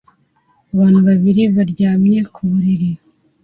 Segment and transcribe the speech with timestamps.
[0.73, 2.89] Abantu babiri baryamye ku buriri